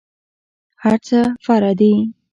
[0.83, 1.91] هرڅه فرع دي.